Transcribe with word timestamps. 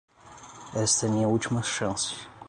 Esta 0.73 1.05
é 1.05 1.09
minha 1.09 1.27
última 1.27 1.61
chance. 1.61 2.27